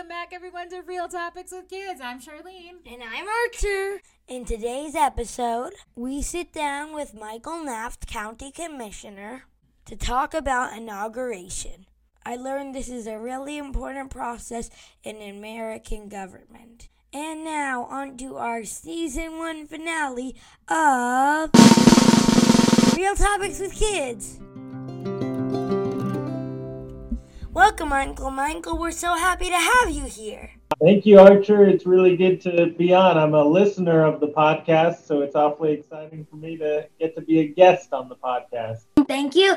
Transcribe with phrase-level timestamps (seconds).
[0.00, 2.00] Welcome back, everyone, to Real Topics with Kids.
[2.00, 2.78] I'm Charlene.
[2.90, 4.00] And I'm Archer.
[4.28, 9.42] In today's episode, we sit down with Michael Naft, County Commissioner,
[9.84, 11.84] to talk about inauguration.
[12.24, 14.70] I learned this is a really important process
[15.04, 16.88] in American government.
[17.12, 20.34] And now, on to our season one finale
[20.66, 21.50] of
[22.96, 24.39] Real Topics with Kids.
[27.60, 28.78] Welcome, Uncle Michael.
[28.78, 30.50] We're so happy to have you here.
[30.82, 31.66] Thank you, Archer.
[31.66, 33.18] It's really good to be on.
[33.18, 37.20] I'm a listener of the podcast, so it's awfully exciting for me to get to
[37.20, 38.86] be a guest on the podcast.
[39.06, 39.56] Thank you,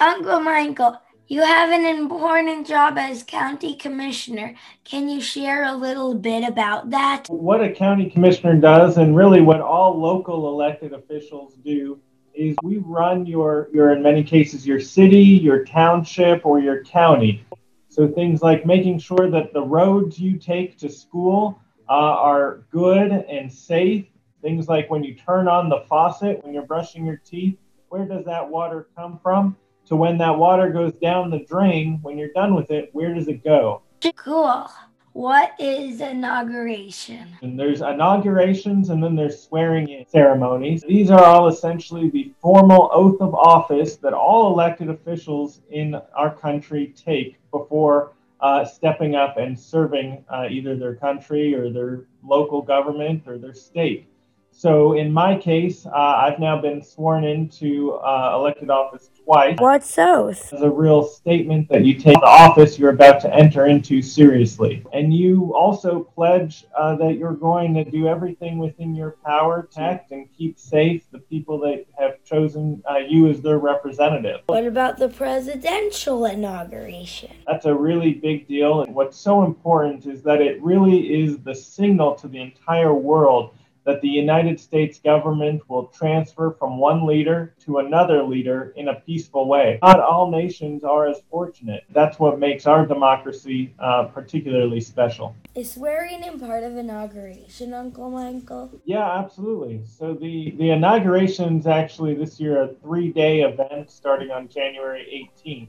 [0.00, 1.00] Uncle Michael.
[1.28, 4.56] You have an important job as county commissioner.
[4.82, 7.28] Can you share a little bit about that?
[7.28, 12.00] What a county commissioner does, and really what all local elected officials do,
[12.34, 17.44] is we run your, your in many cases, your city, your township, or your county.
[17.88, 23.12] So things like making sure that the roads you take to school uh, are good
[23.12, 24.06] and safe.
[24.42, 27.56] Things like when you turn on the faucet when you're brushing your teeth,
[27.88, 29.56] where does that water come from?
[29.86, 33.28] To when that water goes down the drain, when you're done with it, where does
[33.28, 33.82] it go?
[34.16, 34.66] Cool.
[35.14, 37.28] What is inauguration?
[37.40, 40.82] And there's inaugurations and then there's swearing in ceremonies.
[40.82, 46.34] These are all essentially the formal oath of office that all elected officials in our
[46.34, 52.60] country take before uh, stepping up and serving uh, either their country or their local
[52.60, 54.08] government or their state.
[54.56, 59.56] So in my case, uh, I've now been sworn into uh, elected office twice.
[59.58, 60.52] What's oath?
[60.52, 64.84] It's a real statement that you take the office you're about to enter into seriously.
[64.92, 69.84] And you also pledge uh, that you're going to do everything within your power to
[69.84, 74.40] protect and keep safe the people that have chosen uh, you as their representative.
[74.46, 77.30] What about the presidential inauguration?
[77.46, 78.82] That's a really big deal.
[78.82, 83.54] And what's so important is that it really is the signal to the entire world
[83.84, 88.94] that the United States government will transfer from one leader to another leader in a
[88.94, 89.78] peaceful way.
[89.82, 91.84] Not all nations are as fortunate.
[91.90, 95.36] That's what makes our democracy uh, particularly special.
[95.54, 98.70] Is swearing in part of inauguration, Uncle Michael?
[98.84, 99.82] Yeah, absolutely.
[99.86, 105.28] So the, the inauguration is actually this year a three day event starting on January
[105.44, 105.68] 18th.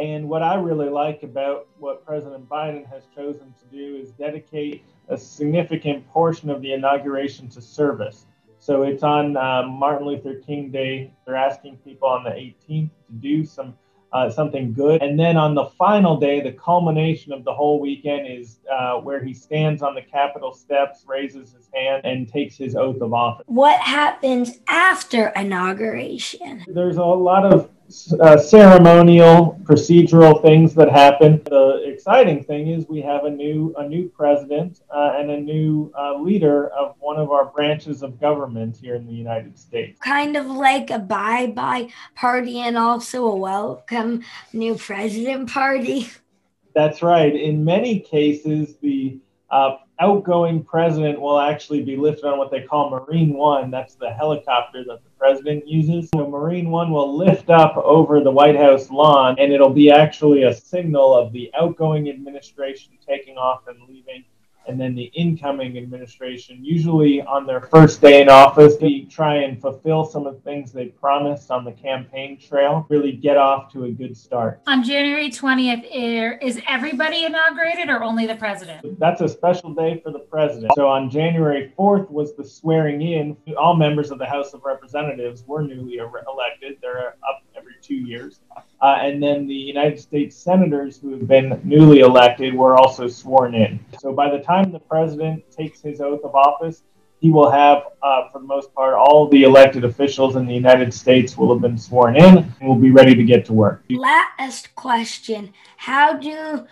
[0.00, 4.84] And what I really like about what President Biden has chosen to do is dedicate
[5.08, 8.26] a significant portion of the inauguration to service.
[8.58, 11.12] So it's on uh, Martin Luther King Day.
[11.24, 13.74] They're asking people on the 18th to do some
[14.10, 18.26] uh, something good, and then on the final day, the culmination of the whole weekend
[18.26, 22.74] is uh, where he stands on the Capitol steps, raises his hand, and takes his
[22.74, 23.44] oath of office.
[23.48, 26.64] What happens after inauguration?
[26.68, 27.68] There's a lot of
[28.20, 31.42] uh, ceremonial, procedural things that happen.
[31.44, 35.92] The exciting thing is we have a new a new president uh, and a new
[35.98, 39.98] uh, leader of one of our branches of government here in the United States.
[40.00, 44.22] Kind of like a bye bye party and also a welcome
[44.52, 46.08] new president party.
[46.74, 47.34] That's right.
[47.34, 49.18] In many cases, the
[49.50, 53.70] uh, outgoing president will actually be lifted on what they call Marine One.
[53.70, 56.10] That's the helicopter that the president uses.
[56.14, 60.42] So Marine One will lift up over the White House lawn, and it'll be actually
[60.44, 64.24] a signal of the outgoing administration taking off and leaving
[64.68, 69.60] and then the incoming administration, usually on their first day in office, they try and
[69.60, 73.84] fulfill some of the things they promised on the campaign trail, really get off to
[73.84, 74.60] a good start.
[74.66, 78.98] On January 20th, is everybody inaugurated or only the president?
[78.98, 80.72] That's a special day for the president.
[80.76, 83.36] So on January 4th was the swearing in.
[83.56, 86.76] All members of the House of Representatives were newly er, elected.
[86.82, 87.37] They're up
[87.82, 88.40] two years.
[88.80, 93.54] Uh, and then the United States senators who have been newly elected were also sworn
[93.54, 93.80] in.
[93.98, 96.82] So by the time the president takes his oath of office,
[97.20, 100.94] he will have, uh, for the most part, all the elected officials in the United
[100.94, 103.82] States will have been sworn in and will be ready to get to work.
[103.90, 106.66] Last question How do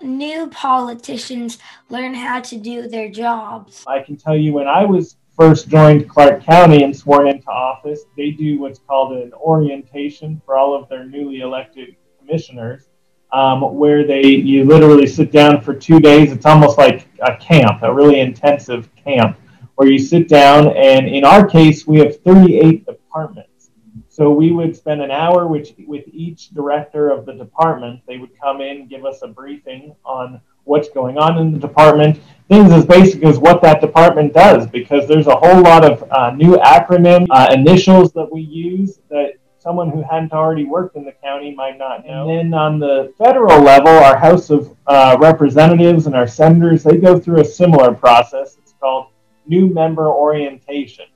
[0.00, 1.58] new politicians
[1.90, 3.84] learn how to do their jobs?
[3.86, 8.04] I can tell you when I was first joined Clark County and sworn into office,
[8.16, 12.88] they do what's called an orientation for all of their newly elected commissioners,
[13.32, 16.32] um, where they you literally sit down for two days.
[16.32, 19.38] It's almost like a camp, a really intensive camp,
[19.74, 20.68] where you sit down.
[20.76, 23.70] And in our case, we have 38 departments.
[24.08, 28.00] So we would spend an hour with, with each director of the department.
[28.06, 32.20] They would come in, give us a briefing on what's going on in the department,
[32.48, 36.30] things as basic as what that department does, because there's a whole lot of uh,
[36.32, 41.12] new acronym uh, initials that we use that someone who hadn't already worked in the
[41.12, 42.28] county might not know.
[42.28, 46.98] And then on the federal level, our House of uh, Representatives and our senators, they
[46.98, 48.58] go through a similar process.
[48.60, 49.06] It's called
[49.46, 51.06] new member orientation.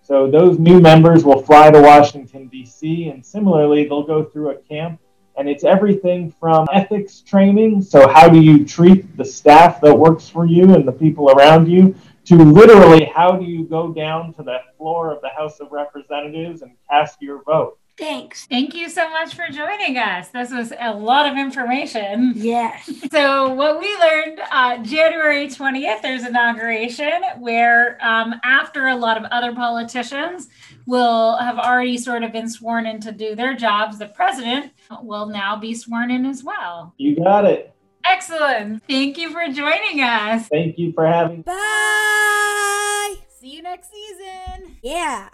[0.00, 4.56] So those new members will fly to Washington, D.C., and similarly, they'll go through a
[4.62, 5.00] camp.
[5.38, 10.28] And it's everything from ethics training, so how do you treat the staff that works
[10.28, 11.94] for you and the people around you,
[12.24, 16.62] to literally how do you go down to the floor of the House of Representatives
[16.62, 17.78] and cast your vote.
[17.98, 18.46] Thanks.
[18.46, 20.28] Thank you so much for joining us.
[20.28, 22.32] This was a lot of information.
[22.36, 22.90] Yes.
[23.10, 29.24] So, what we learned uh, January 20th, there's inauguration where, um, after a lot of
[29.30, 30.48] other politicians
[30.86, 34.72] will have already sort of been sworn in to do their jobs, the president
[35.02, 36.92] will now be sworn in as well.
[36.98, 37.74] You got it.
[38.04, 38.82] Excellent.
[38.86, 40.48] Thank you for joining us.
[40.48, 43.14] Thank you for having Bye.
[43.28, 44.76] See you next season.
[44.82, 45.28] Yeah.